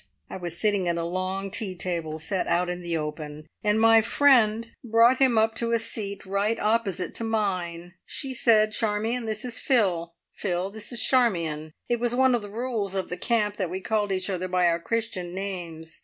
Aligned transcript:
I 0.31 0.37
was 0.37 0.57
sitting 0.57 0.87
at 0.87 0.97
a 0.97 1.03
long 1.03 1.51
tea 1.51 1.75
table 1.75 2.17
set 2.17 2.47
out 2.47 2.71
in 2.71 2.81
the 2.81 2.97
open, 2.97 3.45
and 3.63 3.79
my 3.79 4.01
friend 4.01 4.71
brought 4.83 5.19
him 5.19 5.37
up 5.37 5.53
to 5.57 5.73
a 5.73 5.77
seat 5.77 6.25
right 6.25 6.59
opposite 6.59 7.13
to 7.13 7.23
mine. 7.23 7.93
She 8.07 8.33
said, 8.33 8.71
`Charmion, 8.71 9.27
this 9.27 9.45
is 9.45 9.59
Phil 9.59 10.15
Phil, 10.33 10.71
this 10.71 10.91
is 10.91 11.03
Charmion!' 11.03 11.73
It 11.87 11.99
was 11.99 12.15
one 12.15 12.33
of 12.33 12.41
the 12.41 12.49
rules 12.49 12.95
of 12.95 13.09
the 13.09 13.15
camp 13.15 13.57
that 13.57 13.69
we 13.69 13.79
called 13.79 14.11
each 14.11 14.27
other 14.31 14.47
by 14.47 14.65
our 14.65 14.79
Christian 14.79 15.35
names. 15.35 15.99